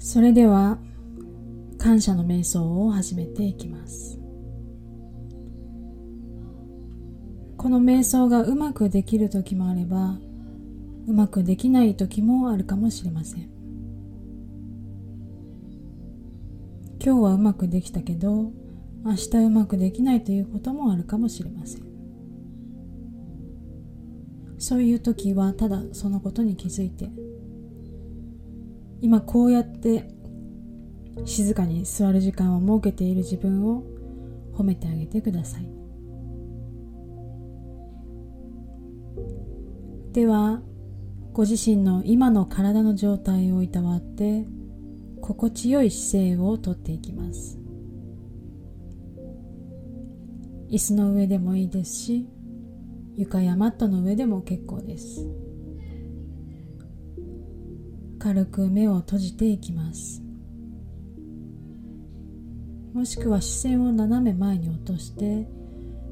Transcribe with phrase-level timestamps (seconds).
[0.00, 0.78] それでは
[1.76, 4.18] 感謝の瞑想を始めていきます。
[7.56, 10.18] この瞑想がうまくできる時もあれば
[11.08, 13.50] うまくできない時もあるかもしれません。
[17.04, 18.52] 今日はうまくできたけど
[19.04, 21.82] 明日うまくできないということもあるかもしれません。
[24.58, 27.10] そういう時はただそのことに気づいて
[29.00, 30.08] 今こうやって
[31.24, 33.84] 静かに座る時間を設けている自分を
[34.54, 35.70] 褒めてあげてください。
[40.12, 40.62] では
[41.32, 44.46] ご自身の今の体の状態をいたわって
[45.20, 47.58] 心地よい姿勢をとっていきます。
[50.70, 52.26] 椅子の上でもいいですし
[53.16, 55.47] 床やマットの上でも結構です。
[58.18, 60.22] 軽く目を閉じていきます。
[62.92, 65.46] もしくは視線を斜め前に落として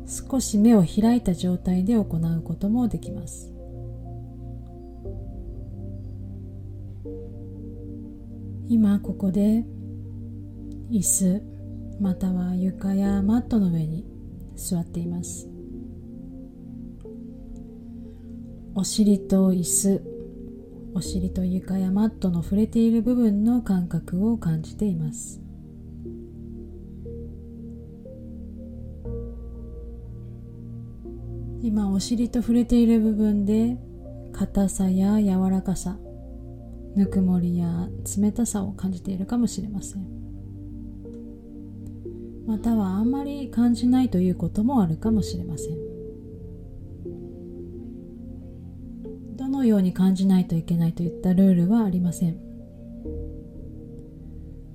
[0.07, 3.53] 少し目を開いた状態で行うこともできます。
[8.69, 9.65] 今ここで
[10.91, 11.43] 椅子
[12.01, 14.05] または床やマットの上に
[14.55, 15.49] 座っています。
[18.75, 20.16] お尻と椅子
[20.97, 25.43] お尻と床やマットの触れている部分の感覚を感じています。
[31.61, 33.77] 今お尻と触れている部分で
[34.33, 35.99] 硬さや柔らかさ
[36.95, 40.07] ぬくもりや冷たさを感じているかもしれません。
[42.47, 45.86] またはあんまり感じないということもあるかもしれません。
[49.77, 52.37] ように感じないといけないといったルールはありません。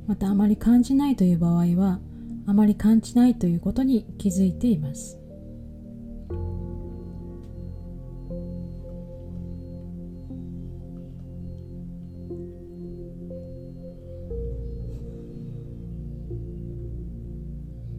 [0.08, 2.00] またあまり感じないという場合は
[2.46, 5.18] あまり感じないということに気づいています。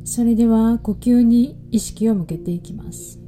[0.05, 3.22] それでは呼吸に意識を向けていきます。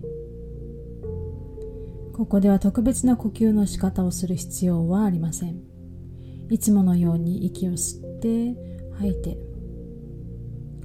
[2.15, 5.61] ここでは特別な呼吸の仕方をする必要はありません。
[6.49, 8.55] いつものように息を吸って
[8.99, 9.37] 吐いて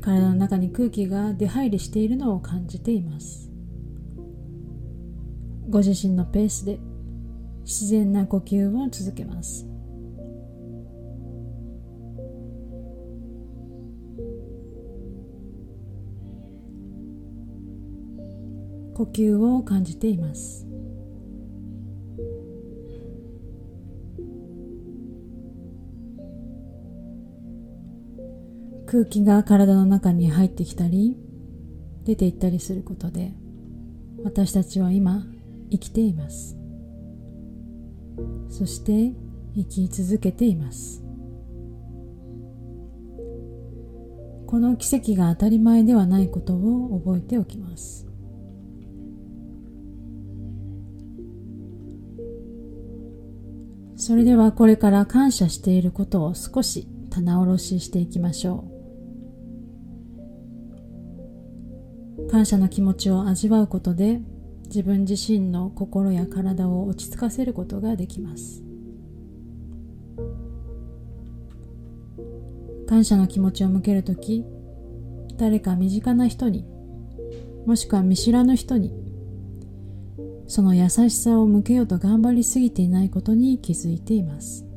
[0.02, 3.52] 体の中に空気が出入りしているのを感じています。
[5.70, 6.80] ご自身のペースで
[7.64, 9.68] 自然な呼吸を続けます。
[18.96, 20.69] 呼吸を感じています。
[28.90, 31.16] 空気が体の中に入ってきたり
[32.06, 33.34] 出ていったりすることで
[34.24, 35.24] 私たちは今
[35.70, 36.58] 生きています。
[38.50, 39.14] そして
[39.56, 41.04] 生き続けています。
[44.48, 48.08] この奇跡が当たり前ではないことを覚えておきます。
[53.96, 58.79] それではこれから感謝していることを少し棚卸ししていきましょう。
[62.32, 64.22] 感謝の気持ちを味わうことで
[64.68, 68.64] 自分自身の心や体を落ち着かせることができます。
[72.88, 74.46] 感謝の気持ちを向けるとき
[75.38, 76.66] 誰か身近な人に
[77.68, 78.94] もしくは見知らぬ人に
[80.48, 84.69] その優しさを向けようと頑張りすぎていないことに気づいています。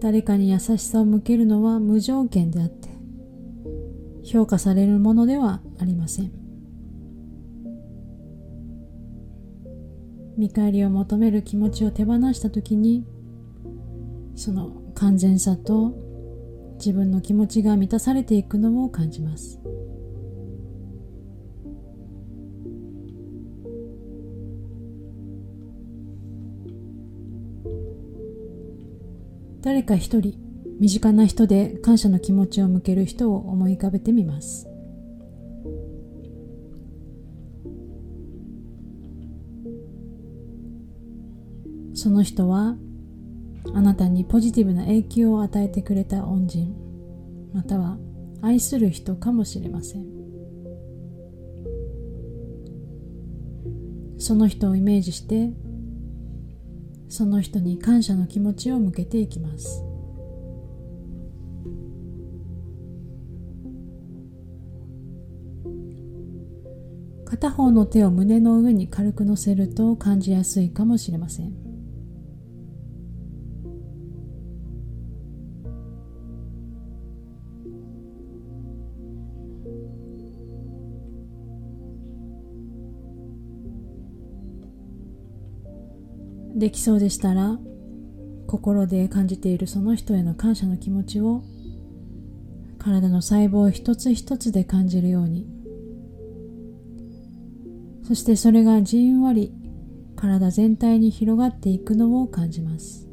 [0.00, 2.88] 誰かに優しさを向けるのは無条件であって
[4.24, 6.32] 評価されるものではありません。
[10.36, 13.06] 見返りを求める気持ちを手放した時に
[14.34, 15.94] その完全さと
[16.74, 19.58] 自分の気持ちが満たされていくのを感じます。
[29.66, 30.38] 誰か一人
[30.78, 34.68] 身近な人で感謝の気持ちを向ける人を思い浮かべてみます。
[41.94, 42.76] その人は
[43.74, 46.72] あなたにポジティブな影響を与えてくれた恩人
[47.52, 47.98] または
[48.42, 50.06] 愛する人かもしれません。
[54.18, 55.50] その人をイメージして
[57.08, 59.82] その人に感謝の気持ちを向けていきます。
[67.24, 71.65] 片方の手を胸の上に軽く乗せると感じやすいかもしれません。
[86.56, 87.58] できそうでしたら
[88.46, 91.42] 心で感じているその人への感謝の気持ちを
[92.78, 95.46] 体の細胞一つ一つで感じるように。
[98.06, 99.52] そしてそれがじんわり
[100.14, 103.05] 体全体に広がっていくのを感じます。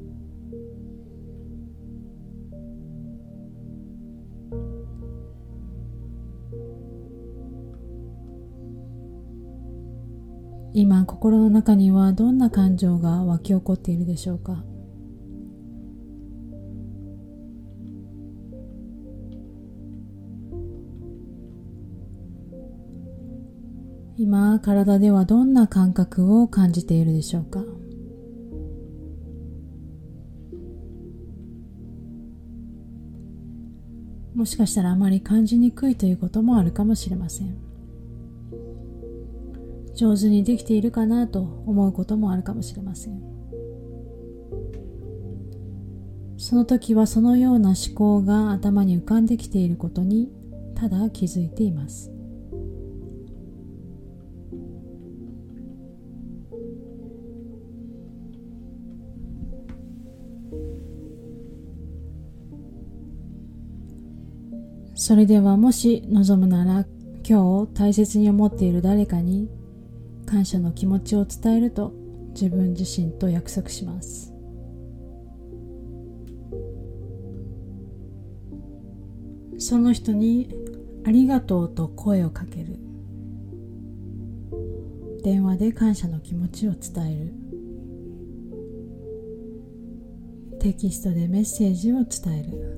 [10.76, 14.64] 今心の中にはどんな感情が湧き起こっているでしょうか？
[24.18, 27.64] 今体ではどんな感覚を感じているでしょうか？
[34.34, 37.73] もしかしたらあまり感じにくいということもあるかもしれません。
[39.96, 43.22] 上手にできているかなと思うこともあるかもしれません。
[46.38, 50.30] その時はそのような思考が頭に浮かんできていることに
[50.76, 52.12] ただ気づいています。
[64.96, 66.86] それではもし望むなら
[67.28, 69.50] 今日大切に思っている誰かに
[70.34, 71.94] 感謝の気持ちを伝えると
[72.30, 74.34] 自分自身と約束します。
[79.60, 80.50] その人に
[81.06, 82.80] ありがとうと声をかける。
[85.24, 87.34] 電話で感謝の気持ちを伝える。
[90.60, 92.74] テキストでメッセージを伝える。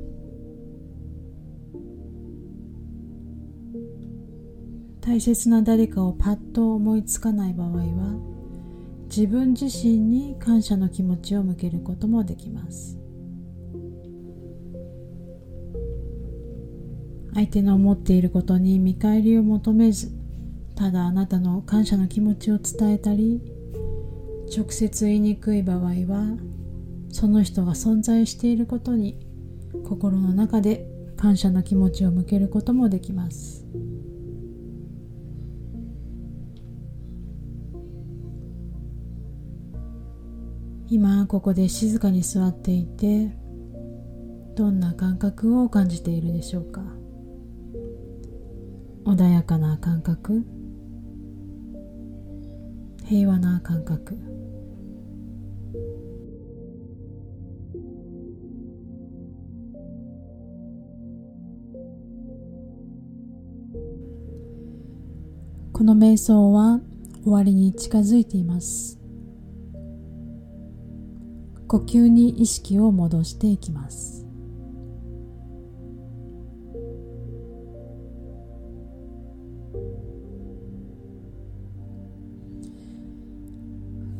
[5.05, 8.19] 大切な誰かをパッと思いつかない場合は
[9.03, 12.97] 自分自身に感謝の気持ちを向けることもできます
[17.35, 20.09] 相手の思っていることに見返りを求めず
[20.75, 23.41] ただあなたの感謝の気持ちを伝えたり
[24.57, 26.35] 直接言いにくい場合は
[27.11, 29.19] その人が存在していることに
[29.87, 33.65] 心の中で感謝の気持ちを向けることもできます。
[40.87, 43.35] 今ここで静かに座っていて
[44.55, 46.81] どんな感覚を感じているでしょうか？
[49.05, 50.45] 穏やかな感覚？
[53.03, 54.17] 平和な感覚？
[65.73, 66.79] この瞑想は
[67.23, 68.97] 終わりに近づいています。
[71.67, 74.25] 呼吸に意識を戻していきます。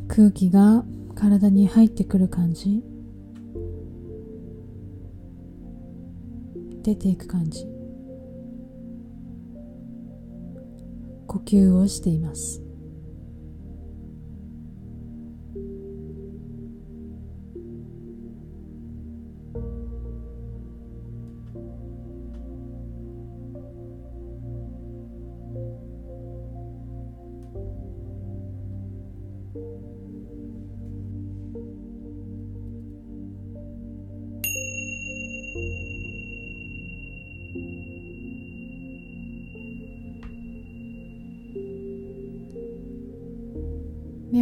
[0.08, 0.84] 空気が
[1.14, 2.82] 体に入ってくる感じ。
[6.82, 7.66] 出ていく感じ。
[11.26, 12.65] 呼吸をしています。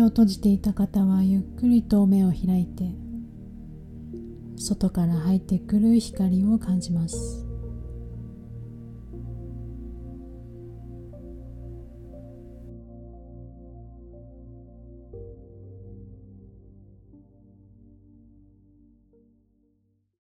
[0.04, 2.94] を閉じていた方はゆっくりと目を開いて
[4.56, 7.43] 外から入ってくる光を感じます。